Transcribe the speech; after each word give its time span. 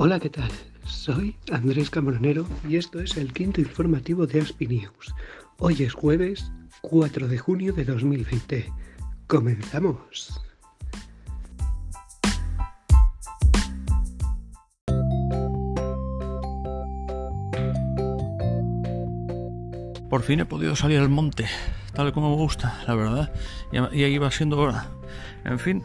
Hola, 0.00 0.20
¿qué 0.20 0.30
tal? 0.30 0.48
Soy 0.84 1.34
Andrés 1.50 1.90
Camaronero 1.90 2.46
y 2.68 2.76
esto 2.76 3.00
es 3.00 3.16
el 3.16 3.32
quinto 3.32 3.60
informativo 3.60 4.28
de 4.28 4.40
Aspi 4.40 4.68
News. 4.68 5.12
Hoy 5.58 5.82
es 5.82 5.92
jueves 5.92 6.52
4 6.82 7.26
de 7.26 7.36
junio 7.36 7.72
de 7.72 7.84
2020. 7.84 8.72
¡Comenzamos! 9.26 10.40
Por 20.08 20.22
fin 20.22 20.38
he 20.38 20.44
podido 20.44 20.76
salir 20.76 21.00
al 21.00 21.08
monte, 21.08 21.46
tal 21.92 22.12
como 22.12 22.30
me 22.30 22.36
gusta, 22.36 22.80
la 22.86 22.94
verdad. 22.94 23.32
Y 23.72 24.04
ahí 24.04 24.16
va 24.18 24.30
siendo 24.30 24.60
hora. 24.60 24.92
En 25.44 25.58
fin, 25.58 25.82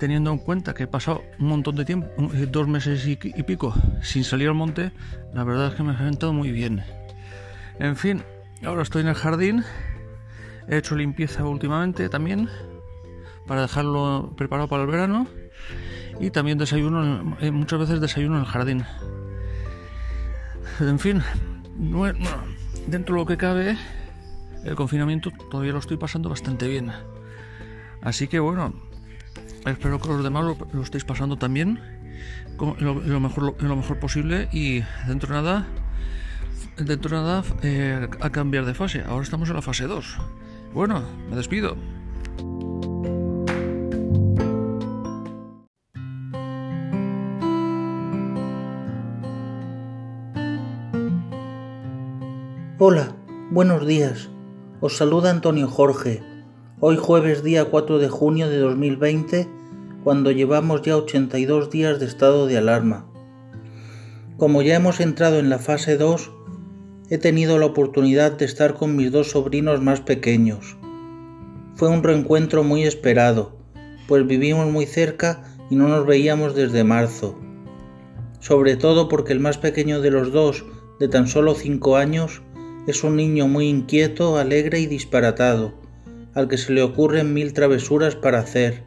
teniendo 0.00 0.32
en 0.32 0.38
cuenta 0.38 0.74
que 0.74 0.84
he 0.84 0.86
pasado 0.88 1.22
un 1.38 1.46
montón 1.46 1.76
de 1.76 1.84
tiempo, 1.84 2.08
eh, 2.34 2.48
dos 2.50 2.66
meses 2.66 3.06
y, 3.06 3.16
pico, 3.16 3.74
sin 4.02 4.24
salir 4.24 4.48
al 4.48 4.54
monte, 4.54 4.92
la 5.34 5.44
verdad 5.44 5.68
es 5.68 5.74
que 5.74 5.82
me 5.82 5.92
he 5.92 5.96
sentado 5.98 6.32
muy 6.32 6.50
bien. 6.50 6.82
En 7.78 7.96
fin, 7.96 8.22
ahora 8.64 8.82
estoy 8.82 9.02
en 9.02 9.08
el 9.08 9.14
jardín. 9.14 9.62
He 10.68 10.78
hecho 10.78 10.96
limpieza 10.96 11.44
últimamente 11.44 12.08
también, 12.08 12.48
para 13.46 13.62
dejarlo 13.62 14.32
preparado 14.36 14.68
para 14.68 14.82
el 14.82 14.88
verano. 14.88 15.28
Y 16.18 16.30
también 16.30 16.58
desayuno, 16.58 17.36
eh, 17.40 17.50
muchas 17.50 17.80
veces 17.80 18.00
desayuno 18.00 18.36
en 18.36 18.40
el 18.40 18.46
jardín. 18.46 18.84
En 20.80 20.98
fin, 20.98 21.22
dentro 22.86 23.14
de 23.14 23.20
lo 23.20 23.26
que 23.26 23.36
cabe, 23.36 23.76
el 24.64 24.74
confinamiento 24.76 25.30
todavía 25.50 25.72
lo 25.72 25.78
estoy 25.78 25.98
pasando 25.98 26.30
bastante 26.30 26.68
bien. 26.68 26.90
Así 28.00 28.28
que 28.28 28.38
bueno, 28.38 28.72
espero 29.66 30.00
que 30.00 30.08
los 30.08 30.22
demás 30.22 30.56
lo, 30.72 30.82
estéis 30.82 31.04
pasando 31.04 31.36
también 31.36 31.80
lo, 32.58 33.20
mejor, 33.20 33.62
lo, 33.62 33.76
mejor 33.76 33.98
posible 33.98 34.48
y 34.52 34.82
dentro 35.06 35.34
de 35.34 35.42
nada, 35.42 35.66
dentro 36.76 37.16
de 37.16 37.22
nada 37.22 37.44
eh, 37.62 38.08
a 38.20 38.30
cambiar 38.30 38.64
de 38.66 38.74
fase. 38.74 39.02
Ahora 39.06 39.22
estamos 39.22 39.48
en 39.48 39.56
la 39.56 39.62
fase 39.62 39.86
2. 39.86 40.18
Bueno, 40.74 41.02
me 41.28 41.36
despido. 41.36 41.76
Hola, 52.78 53.14
buenos 53.50 53.86
días. 53.86 54.30
Os 54.80 54.96
saluda 54.96 55.30
Antonio 55.30 55.68
Jorge. 55.68 56.29
Hoy 56.82 56.96
jueves 56.96 57.42
día 57.42 57.66
4 57.66 57.98
de 57.98 58.08
junio 58.08 58.48
de 58.48 58.56
2020, 58.56 59.46
cuando 60.02 60.30
llevamos 60.30 60.80
ya 60.80 60.96
82 60.96 61.68
días 61.68 62.00
de 62.00 62.06
estado 62.06 62.46
de 62.46 62.56
alarma. 62.56 63.04
Como 64.38 64.62
ya 64.62 64.76
hemos 64.76 65.00
entrado 65.00 65.38
en 65.38 65.50
la 65.50 65.58
fase 65.58 65.98
2, 65.98 66.30
he 67.10 67.18
tenido 67.18 67.58
la 67.58 67.66
oportunidad 67.66 68.32
de 68.32 68.46
estar 68.46 68.72
con 68.72 68.96
mis 68.96 69.12
dos 69.12 69.32
sobrinos 69.32 69.82
más 69.82 70.00
pequeños. 70.00 70.78
Fue 71.74 71.90
un 71.90 72.02
reencuentro 72.02 72.64
muy 72.64 72.84
esperado, 72.84 73.58
pues 74.08 74.26
vivimos 74.26 74.72
muy 74.72 74.86
cerca 74.86 75.42
y 75.68 75.76
no 75.76 75.86
nos 75.86 76.06
veíamos 76.06 76.54
desde 76.54 76.82
marzo. 76.82 77.38
Sobre 78.38 78.76
todo 78.76 79.10
porque 79.10 79.34
el 79.34 79.40
más 79.40 79.58
pequeño 79.58 80.00
de 80.00 80.12
los 80.12 80.32
dos, 80.32 80.64
de 80.98 81.08
tan 81.08 81.26
solo 81.26 81.54
5 81.54 81.98
años, 81.98 82.40
es 82.86 83.04
un 83.04 83.16
niño 83.16 83.48
muy 83.48 83.68
inquieto, 83.68 84.38
alegre 84.38 84.80
y 84.80 84.86
disparatado, 84.86 85.74
al 86.34 86.48
que 86.48 86.58
se 86.58 86.72
le 86.72 86.82
ocurren 86.82 87.34
mil 87.34 87.52
travesuras 87.52 88.16
para 88.16 88.38
hacer, 88.38 88.84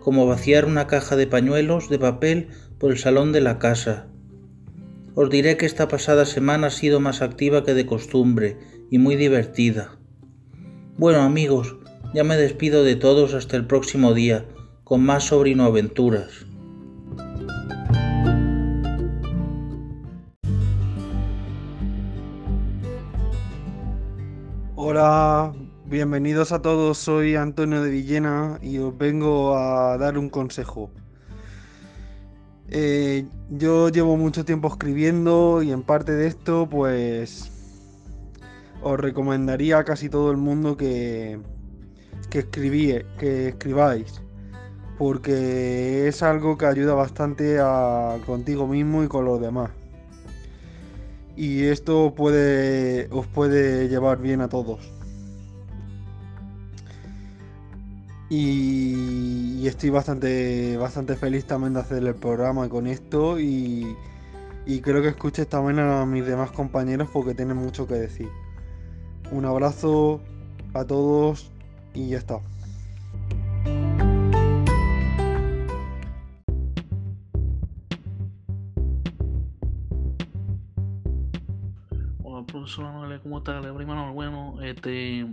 como 0.00 0.26
vaciar 0.26 0.64
una 0.64 0.86
caja 0.86 1.16
de 1.16 1.26
pañuelos 1.26 1.88
de 1.88 1.98
papel 1.98 2.48
por 2.78 2.90
el 2.90 2.98
salón 2.98 3.32
de 3.32 3.40
la 3.40 3.58
casa. 3.58 4.08
Os 5.14 5.30
diré 5.30 5.56
que 5.56 5.66
esta 5.66 5.88
pasada 5.88 6.26
semana 6.26 6.66
ha 6.66 6.70
sido 6.70 7.00
más 7.00 7.22
activa 7.22 7.64
que 7.64 7.74
de 7.74 7.86
costumbre 7.86 8.58
y 8.90 8.98
muy 8.98 9.16
divertida. 9.16 9.98
Bueno 10.98 11.22
amigos, 11.22 11.76
ya 12.14 12.24
me 12.24 12.36
despido 12.36 12.84
de 12.84 12.96
todos 12.96 13.34
hasta 13.34 13.56
el 13.56 13.66
próximo 13.66 14.14
día, 14.14 14.44
con 14.84 15.04
más 15.04 15.24
sobrino 15.24 15.64
aventuras. 15.64 16.46
Hola, 24.76 25.33
bienvenidos 25.94 26.50
a 26.50 26.60
todos, 26.60 26.98
soy 26.98 27.36
Antonio 27.36 27.80
de 27.80 27.88
Villena 27.88 28.58
y 28.60 28.78
os 28.78 28.98
vengo 28.98 29.56
a 29.56 29.96
dar 29.96 30.18
un 30.18 30.28
consejo. 30.28 30.90
Eh, 32.68 33.26
yo 33.48 33.90
llevo 33.90 34.16
mucho 34.16 34.44
tiempo 34.44 34.66
escribiendo 34.66 35.62
y 35.62 35.70
en 35.70 35.84
parte 35.84 36.10
de 36.10 36.26
esto 36.26 36.68
pues 36.68 37.48
os 38.82 38.98
recomendaría 38.98 39.78
a 39.78 39.84
casi 39.84 40.08
todo 40.08 40.32
el 40.32 40.36
mundo 40.36 40.76
que, 40.76 41.38
que, 42.28 42.44
que 42.44 43.48
escribáis 43.50 44.20
porque 44.98 46.08
es 46.08 46.24
algo 46.24 46.58
que 46.58 46.66
ayuda 46.66 46.94
bastante 46.94 47.60
a 47.60 48.18
contigo 48.26 48.66
mismo 48.66 49.04
y 49.04 49.06
con 49.06 49.26
los 49.26 49.40
demás 49.40 49.70
y 51.36 51.66
esto 51.66 52.14
puede 52.16 53.06
os 53.12 53.28
puede 53.28 53.88
llevar 53.88 54.20
bien 54.20 54.40
a 54.40 54.48
todos. 54.48 55.03
Y, 58.30 59.66
estoy 59.66 59.90
bastante 59.90 60.76
bastante 60.76 61.16
feliz 61.16 61.46
también 61.46 61.74
de 61.74 61.80
hacer 61.80 62.06
el 62.06 62.14
programa 62.14 62.68
con 62.68 62.86
esto 62.86 63.40
y, 63.40 63.96
y 64.66 64.80
creo 64.80 65.02
que 65.02 65.08
escuches 65.08 65.48
también 65.48 65.78
a 65.78 66.04
mis 66.06 66.26
demás 66.26 66.50
compañeros 66.50 67.08
porque 67.12 67.34
tienen 67.34 67.56
mucho 67.56 67.86
que 67.86 67.94
decir. 67.94 68.28
Un 69.30 69.44
abrazo 69.46 70.20
a 70.74 70.84
todos 70.84 71.50
y 71.94 72.08
ya 72.08 72.18
está. 72.18 72.40
profesor 82.54 83.20
¿cómo 83.22 83.38
está? 83.38 83.60
Le 83.60 83.70
bueno, 83.70 84.62
este, 84.62 85.26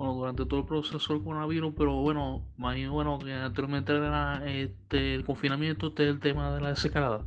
bueno, 0.00 0.14
durante 0.14 0.46
todo 0.46 0.60
el 0.60 0.66
proceso 0.66 1.12
del 1.12 1.22
coronavirus, 1.22 1.74
pero 1.76 1.92
bueno, 1.96 2.42
más 2.56 2.74
bueno 2.88 3.18
que 3.18 3.34
anteriormente 3.34 3.94
era 3.94 4.42
este, 4.46 5.14
el 5.14 5.26
confinamiento, 5.26 5.88
este 5.88 6.08
el 6.08 6.20
tema 6.20 6.54
de 6.54 6.62
la 6.62 6.70
desescalada. 6.70 7.20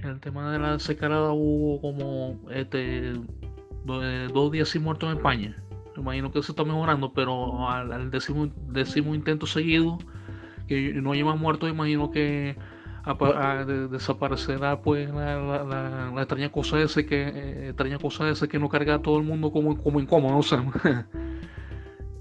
En 0.00 0.08
el 0.08 0.18
tema 0.18 0.50
de 0.50 0.58
la 0.58 0.72
desescalada 0.72 1.30
hubo 1.30 1.80
como 1.80 2.50
este 2.50 3.12
eh, 3.12 4.28
dos 4.34 4.50
días 4.50 4.70
sin 4.70 4.82
muertos 4.82 5.08
en 5.08 5.18
España. 5.18 5.56
imagino 5.96 6.32
que 6.32 6.42
se 6.42 6.50
está 6.50 6.64
mejorando, 6.64 7.12
pero 7.12 7.68
al, 7.68 7.92
al 7.92 8.10
décimo, 8.10 8.48
décimo 8.66 9.14
intento 9.14 9.46
seguido, 9.46 9.98
que 10.66 10.94
no 10.94 11.12
hay 11.12 11.22
más 11.22 11.38
muertos, 11.38 11.70
imagino 11.70 12.10
que 12.10 12.56
desaparecerá 13.90 14.82
pues 14.82 15.08
la, 15.14 16.12
extraña 16.16 16.50
cosa 16.50 16.80
ese 16.80 17.06
que 17.06 17.22
eh, 17.22 17.68
extraña 17.68 17.98
cosa 17.98 18.28
ese 18.28 18.48
que 18.48 18.58
no 18.58 18.68
carga 18.68 18.96
a 18.96 18.98
todo 19.02 19.16
el 19.18 19.22
mundo 19.22 19.52
como, 19.52 19.80
como 19.80 20.00
incómodo, 20.00 20.40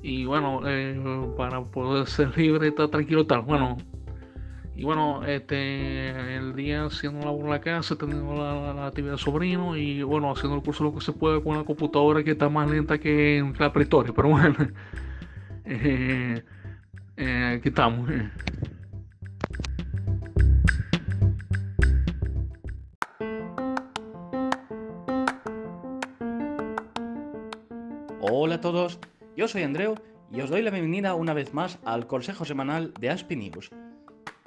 y 0.04 0.26
bueno, 0.26 0.62
eh, 0.66 1.00
para 1.38 1.64
poder 1.64 2.06
ser 2.08 2.38
libre, 2.38 2.68
estar 2.68 2.90
tranquilo 2.90 3.26
tal. 3.26 3.42
Bueno, 3.42 3.78
y 4.76 4.84
bueno, 4.84 5.24
este 5.26 6.36
el 6.36 6.56
día 6.56 6.86
haciendo 6.86 7.26
la 7.26 7.50
la 7.50 7.62
casa, 7.62 7.96
teniendo 7.96 8.36
la, 8.36 8.88
actividad 8.88 9.14
de 9.14 9.18
sobrino 9.18 9.78
y 9.78 10.04
bueno, 10.04 10.30
haciendo 10.30 10.58
el 10.58 10.64
curso 10.64 10.84
lo 10.84 10.94
que 10.94 11.02
se 11.02 11.14
puede 11.14 11.42
con 11.42 11.58
la 11.58 11.64
computadora 11.64 12.22
que 12.22 12.32
está 12.32 12.50
más 12.50 12.70
lenta 12.70 12.98
que 12.98 13.38
en 13.38 13.54
la 13.58 13.72
prehistoria, 13.72 14.14
pero 14.14 14.28
bueno, 14.30 14.56
eh, 15.66 16.44
aquí 17.16 17.70
estamos. 17.70 18.10
Hola 28.20 28.56
a 28.56 28.62
todos, 28.62 29.00
yo 29.36 29.48
soy 29.48 29.64
Andreu 29.64 29.96
y 30.32 30.42
os 30.42 30.50
doy 30.50 30.62
la 30.62 30.70
bienvenida 30.70 31.16
una 31.16 31.34
vez 31.34 31.54
más 31.54 31.80
al 31.86 32.06
consejo 32.06 32.46
semanal 32.46 32.94
de 33.00 33.10
Aspi 33.10 33.36
News. 33.36 33.72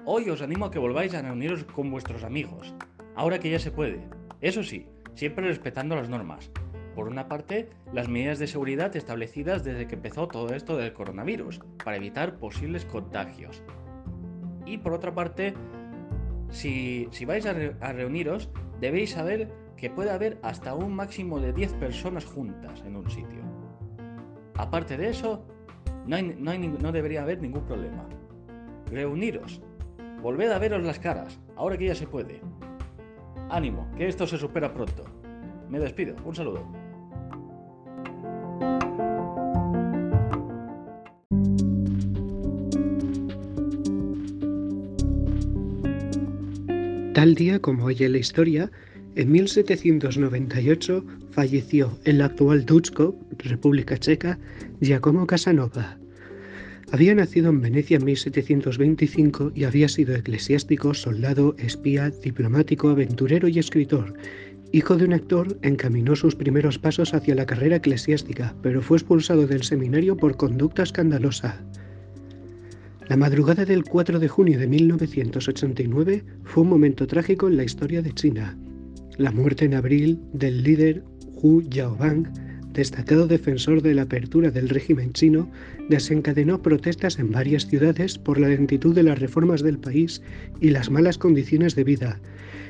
Hoy 0.05 0.31
os 0.31 0.43
animo 0.43 0.67
a 0.67 0.71
que 0.71 0.79
volváis 0.79 1.15
a 1.15 1.23
reuniros 1.23 1.65
con 1.65 1.91
vuestros 1.91 2.23
amigos, 2.23 2.73
ahora 3.17 3.41
que 3.41 3.51
ya 3.51 3.59
se 3.59 3.73
puede. 3.73 4.09
Eso 4.41 4.63
sí, 4.63 4.87
siempre 5.15 5.49
respetando 5.49 5.97
las 5.97 6.09
normas. 6.09 6.53
Por 6.95 7.09
una 7.09 7.29
parte, 7.29 7.69
las 7.93 8.09
medidas 8.09 8.39
de 8.39 8.47
seguridad 8.47 8.95
establecidas 8.95 9.65
desde 9.65 9.89
que 9.89 9.97
empezó 9.97 10.29
todo 10.29 10.55
esto 10.55 10.77
del 10.77 10.93
coronavirus, 10.93 11.61
para 11.85 11.97
evitar 11.97 12.39
posibles 12.39 12.85
contagios. 12.85 13.63
Y 14.65 14.79
por 14.79 14.93
otra 14.93 15.15
parte, 15.15 15.55
si, 16.51 17.09
vais 17.27 17.45
a, 17.45 17.55
a 17.81 17.93
reuniros, 17.93 18.51
debéis 18.81 19.11
saber 19.11 19.53
que 19.77 19.91
puede 19.91 20.11
haber 20.11 20.39
hasta 20.43 20.75
un 20.75 20.95
máximo 20.95 21.41
de 21.41 21.53
10 21.53 21.75
personas 21.75 22.25
juntas 22.25 22.83
en 22.87 22.97
un 22.97 23.11
sitio. 23.11 23.56
Aparte 24.59 24.97
de 24.97 25.11
eso, 25.11 25.45
no, 26.07 26.93
debería 26.93 27.23
haber 27.23 27.41
ningún 27.41 27.65
problema. 27.65 28.07
Reuniros. 28.91 29.61
volved 30.23 30.51
a 30.51 30.59
veros 30.59 30.83
las 30.83 30.99
caras, 30.99 31.39
ahora 31.57 31.77
que 31.77 31.87
ya 31.87 31.95
se 31.95 32.07
puede. 32.07 32.41
Ánimo, 33.51 33.89
que 33.97 34.09
esto 34.09 34.27
se 34.27 34.39
supera 34.39 34.73
pronto. 34.73 35.05
Me 35.69 35.79
despido, 35.79 36.17
un 36.25 36.35
saludo. 36.35 36.65
Tal 47.13 47.35
día 47.35 47.61
como 47.61 47.87
hoy 47.87 47.97
en 48.01 48.13
la 48.13 48.19
historia, 48.19 48.71
en 49.17 49.33
1798 49.33 51.05
falleció 51.31 51.99
en 52.05 52.19
la 52.19 52.27
actual 52.27 52.67
Dutsko, 52.67 53.19
República 53.39 53.97
Checa, 53.97 54.39
Giacomo 54.81 55.27
Casanova. 55.27 55.99
Había 56.93 57.15
nacido 57.15 57.49
en 57.49 57.63
Venecia 57.63 57.97
en 57.97 58.05
1725 58.05 59.53
y 59.55 59.65
había 59.65 59.89
sido 59.89 60.15
eclesiástico, 60.15 60.95
soldado, 60.95 61.57
espía, 61.59 62.11
diplomático, 62.11 62.91
aventurero 62.91 63.49
y 63.49 63.59
escritor. 63.59 64.15
Hijo 64.71 64.97
de 64.97 65.07
un 65.07 65.15
actor, 65.15 65.59
encaminó 65.63 66.15
sus 66.15 66.37
primeros 66.37 66.79
pasos 66.79 67.15
hacia 67.15 67.35
la 67.35 67.47
carrera 67.47 67.77
eclesiástica, 67.77 68.55
pero 68.63 68.83
fue 68.83 68.99
expulsado 68.99 69.47
del 69.47 69.63
seminario 69.63 70.17
por 70.17 70.37
conducta 70.37 70.83
escandalosa. 70.83 71.65
La 73.09 73.17
madrugada 73.17 73.65
del 73.65 73.85
4 73.85 74.19
de 74.19 74.29
junio 74.29 74.59
de 74.59 74.67
1989 74.67 76.25
fue 76.45 76.65
un 76.65 76.69
momento 76.69 77.07
trágico 77.07 77.49
en 77.49 77.57
la 77.57 77.65
historia 77.65 78.03
de 78.03 78.13
China. 78.13 78.59
La 79.19 79.33
muerte 79.33 79.65
en 79.65 79.73
abril 79.73 80.21
del 80.35 80.63
líder 80.63 81.03
Hu 81.37 81.63
Yaobang, 81.63 82.31
destacado 82.75 83.27
defensor 83.27 83.81
de 83.81 83.95
la 83.95 84.03
apertura 84.03 84.51
del 84.51 84.69
régimen 84.69 85.15
chino, 85.15 85.51
desencadenó 85.89 86.61
protestas 86.61 87.19
en 87.19 87.31
varias 87.31 87.67
ciudades 87.67 88.19
por 88.19 88.39
la 88.39 88.49
lentitud 88.49 88.95
de 88.95 89.05
las 89.05 89.19
reformas 89.19 89.63
del 89.63 89.79
país 89.79 90.21
y 90.61 90.69
las 90.69 90.91
malas 90.91 91.17
condiciones 91.17 91.75
de 91.75 91.85
vida. 91.85 92.21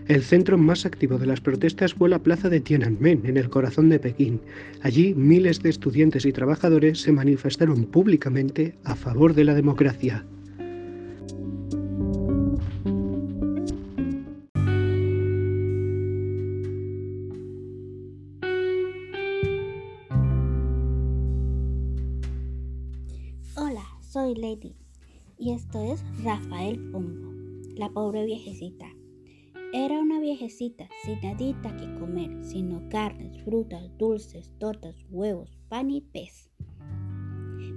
El 0.06 0.22
centro 0.22 0.56
más 0.56 0.86
activo 0.86 1.18
de 1.18 1.26
las 1.26 1.40
protestas 1.40 1.94
fue 1.94 2.08
la 2.08 2.22
plaza 2.22 2.48
de 2.48 2.60
Tiananmen, 2.60 3.22
en 3.24 3.38
el 3.38 3.50
corazón 3.50 3.88
de 3.88 3.98
Pekín. 3.98 4.40
Allí 4.82 5.14
miles 5.16 5.62
de 5.62 5.70
estudiantes 5.70 6.26
y 6.26 6.32
trabajadores 6.32 7.00
se 7.00 7.10
manifestaron 7.10 7.86
públicamente 7.86 8.76
a 8.84 8.94
favor 8.94 9.34
de 9.34 9.42
la 9.42 9.54
democracia. 9.54 10.24
Hola, 23.58 23.86
soy 24.02 24.34
Lady 24.34 24.74
y 25.38 25.52
esto 25.52 25.80
es 25.80 26.04
Rafael 26.22 26.90
Pombo, 26.90 27.32
la 27.74 27.88
pobre 27.88 28.26
viejecita. 28.26 28.84
Era 29.72 29.98
una 29.98 30.20
viejecita 30.20 30.86
sin 31.02 31.18
nadita 31.22 31.74
que 31.74 31.90
comer, 31.98 32.44
sino 32.44 32.86
carnes, 32.90 33.42
frutas, 33.44 33.96
dulces, 33.96 34.52
tortas, 34.58 34.94
huevos, 35.08 35.56
pan 35.70 35.90
y 35.90 36.02
pez. 36.02 36.50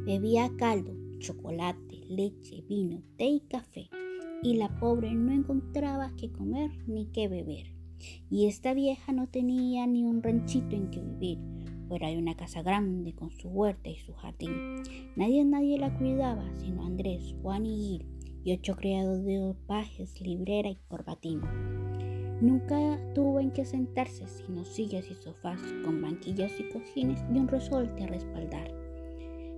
Bebía 0.05 0.51
caldo, 0.57 0.91
chocolate, 1.19 2.01
leche, 2.09 2.61
vino, 2.67 3.01
té 3.15 3.27
y 3.27 3.39
café, 3.39 3.89
y 4.43 4.55
la 4.55 4.77
pobre 4.81 5.13
no 5.13 5.31
encontraba 5.31 6.11
qué 6.17 6.29
comer 6.29 6.71
ni 6.87 7.05
qué 7.05 7.29
beber. 7.29 7.73
Y 8.29 8.47
esta 8.47 8.73
vieja 8.73 9.13
no 9.13 9.27
tenía 9.27 9.87
ni 9.87 10.03
un 10.03 10.21
ranchito 10.21 10.75
en 10.75 10.91
que 10.91 10.99
vivir, 10.99 11.39
fuera 11.89 12.07
hay 12.07 12.17
una 12.17 12.35
casa 12.35 12.61
grande 12.61 13.13
con 13.15 13.31
su 13.31 13.49
huerta 13.49 13.89
y 13.89 13.97
su 13.97 14.13
jardín. 14.13 14.83
Nadie, 15.15 15.43
nadie 15.43 15.79
la 15.79 15.91
cuidaba, 15.97 16.45
sino 16.59 16.85
Andrés, 16.85 17.35
Juan 17.41 17.65
y 17.65 17.77
Gil, 17.77 18.07
y 18.43 18.53
ocho 18.53 18.75
criados 18.75 19.25
de 19.25 19.55
pajes, 19.65 20.21
librera 20.21 20.69
y 20.69 20.77
corbatín. 20.87 21.41
Nunca 22.41 22.97
tuvo 23.13 23.39
en 23.39 23.51
qué 23.51 23.65
sentarse, 23.65 24.27
sino 24.27 24.63
sillas 24.63 25.09
y 25.09 25.15
sofás, 25.15 25.59
con 25.83 26.01
banquillas 26.01 26.53
y 26.59 26.69
cojines 26.69 27.21
y 27.33 27.39
un 27.39 27.47
resorte 27.47 28.03
a 28.03 28.07
respaldar. 28.07 28.71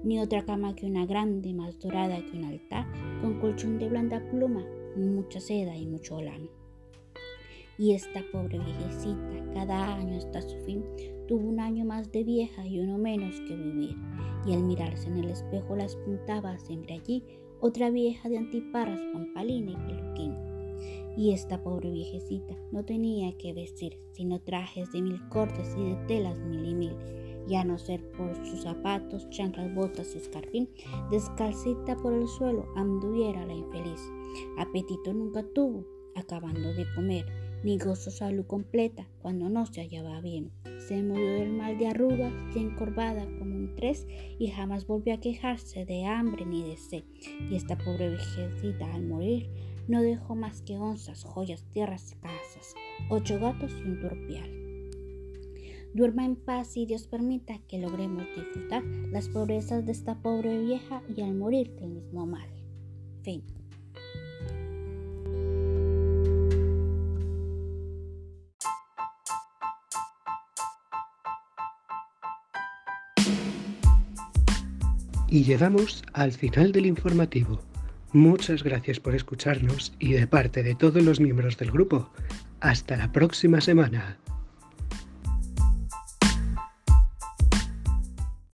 Ni 0.03 0.19
otra 0.19 0.43
cama 0.45 0.73
que 0.73 0.87
una 0.87 1.05
grande, 1.05 1.53
más 1.53 1.77
dorada 1.79 2.25
que 2.25 2.37
un 2.37 2.45
altar, 2.45 2.87
con 3.21 3.39
colchón 3.39 3.77
de 3.77 3.89
blanda 3.89 4.23
pluma, 4.31 4.65
mucha 4.95 5.39
seda 5.39 5.75
y 5.77 5.85
mucho 5.85 6.19
lana. 6.21 6.47
Y 7.77 7.93
esta 7.93 8.21
pobre 8.31 8.57
viejecita, 8.57 9.53
cada 9.53 9.95
año 9.95 10.17
hasta 10.17 10.41
su 10.41 10.57
fin, 10.65 10.83
tuvo 11.31 11.47
un 11.47 11.61
año 11.61 11.85
más 11.85 12.11
de 12.11 12.25
vieja 12.25 12.67
y 12.67 12.81
uno 12.81 12.97
menos 12.97 13.39
que 13.47 13.55
vivir. 13.55 13.95
Y 14.45 14.51
al 14.51 14.63
mirarse 14.63 15.07
en 15.07 15.15
el 15.15 15.29
espejo 15.29 15.77
las 15.77 15.95
puntaba 15.95 16.59
siempre 16.59 16.95
allí 16.95 17.23
otra 17.61 17.89
vieja 17.89 18.27
de 18.27 18.37
antiparras, 18.37 18.99
pampalina 19.13 19.71
y 19.71 19.75
peluquín. 19.77 20.35
Y 21.15 21.31
esta 21.31 21.63
pobre 21.63 21.89
viejecita 21.89 22.53
no 22.73 22.83
tenía 22.83 23.31
que 23.37 23.53
vestir 23.53 23.97
sino 24.11 24.41
trajes 24.41 24.91
de 24.91 25.01
mil 25.01 25.25
cortes 25.29 25.73
y 25.77 25.91
de 25.91 25.95
telas 26.07 26.37
mil 26.37 26.65
y 26.65 26.75
mil, 26.75 26.95
y 27.47 27.55
a 27.55 27.63
no 27.63 27.77
ser 27.77 28.05
por 28.11 28.35
sus 28.45 28.63
zapatos, 28.63 29.29
chanclas, 29.29 29.73
botas 29.73 30.13
y 30.13 30.17
escarpín, 30.17 30.69
descalcita 31.11 31.95
por 31.95 32.13
el 32.13 32.27
suelo 32.27 32.65
anduviera 32.75 33.45
la 33.45 33.53
infeliz. 33.53 34.01
Apetito 34.57 35.13
nunca 35.13 35.43
tuvo, 35.53 35.85
acabando 36.13 36.73
de 36.73 36.85
comer, 36.93 37.25
ni 37.63 37.77
gozo 37.77 38.11
salud 38.11 38.45
completa 38.45 39.07
cuando 39.21 39.49
no 39.49 39.65
se 39.65 39.81
hallaba 39.81 40.19
bien. 40.21 40.51
Se 40.87 41.01
murió 41.03 41.33
del 41.33 41.51
mal 41.51 41.77
de 41.77 41.87
arrugas 41.87 42.33
y 42.55 42.59
encorvada 42.59 43.25
como 43.37 43.55
un 43.55 43.75
tres 43.75 44.07
y 44.39 44.47
jamás 44.47 44.87
volvió 44.87 45.13
a 45.13 45.19
quejarse 45.19 45.85
de 45.85 46.05
hambre 46.05 46.45
ni 46.45 46.63
de 46.63 46.77
sed. 46.77 47.03
Y 47.49 47.55
esta 47.55 47.77
pobre 47.77 48.09
viejecita 48.09 48.93
al 48.93 49.05
morir 49.05 49.49
no 49.87 50.01
dejó 50.01 50.35
más 50.35 50.61
que 50.61 50.77
onzas, 50.77 51.23
joyas, 51.23 51.63
tierras 51.71 52.11
y 52.11 52.15
casas, 52.15 52.75
ocho 53.09 53.39
gatos 53.39 53.71
y 53.79 53.89
un 53.89 53.99
turpial. 53.99 54.49
Duerma 55.93 56.25
en 56.25 56.37
paz 56.37 56.77
y 56.77 56.85
Dios 56.85 57.07
permita 57.07 57.59
que 57.67 57.77
logremos 57.77 58.25
disfrutar 58.35 58.83
las 59.11 59.27
pobrezas 59.27 59.85
de 59.85 59.91
esta 59.91 60.21
pobre 60.21 60.57
vieja 60.59 61.03
y 61.15 61.21
al 61.21 61.35
morir 61.35 61.75
del 61.75 61.89
mismo 61.89 62.25
mal. 62.25 62.47
Fin. 63.23 63.60
Y 75.31 75.45
llegamos 75.45 76.03
al 76.11 76.33
final 76.33 76.73
del 76.73 76.85
informativo. 76.85 77.61
Muchas 78.11 78.63
gracias 78.63 78.99
por 78.99 79.15
escucharnos 79.15 79.93
y 79.97 80.11
de 80.11 80.27
parte 80.27 80.61
de 80.61 80.75
todos 80.75 81.01
los 81.01 81.21
miembros 81.21 81.57
del 81.57 81.71
grupo, 81.71 82.11
hasta 82.59 82.97
la 82.97 83.13
próxima 83.13 83.61
semana. 83.61 84.17